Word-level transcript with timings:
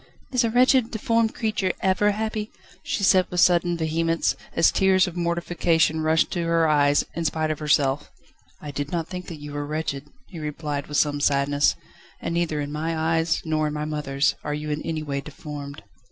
"Is 0.31 0.43
a 0.43 0.49
wretched, 0.49 0.89
deformed 0.89 1.35
creature 1.35 1.73
ever 1.81 2.09
happy?" 2.13 2.49
she 2.81 3.03
said 3.03 3.27
with 3.29 3.39
sudden 3.39 3.77
vehemence, 3.77 4.35
as 4.55 4.71
tears 4.71 5.05
of 5.05 5.15
mortification 5.15 6.01
rushed 6.01 6.31
to 6.31 6.43
her 6.43 6.67
eyes, 6.67 7.05
in 7.13 7.23
spite 7.23 7.51
of 7.51 7.59
herself. 7.59 8.09
"I 8.59 8.71
did 8.71 8.91
not 8.91 9.07
think 9.09 9.27
that 9.27 9.39
you 9.39 9.53
were 9.53 9.63
wretched," 9.67 10.07
he 10.25 10.39
replied 10.39 10.87
with 10.87 10.97
some 10.97 11.21
sadness, 11.21 11.75
"and 12.19 12.33
neither 12.33 12.59
in 12.61 12.71
my 12.71 12.97
eyes, 12.97 13.43
nor 13.45 13.67
in 13.67 13.73
my 13.75 13.85
mother's, 13.85 14.33
are 14.43 14.55
you 14.55 14.71
in 14.71 14.81
any 14.81 15.03
way 15.03 15.21
deformed." 15.21 15.83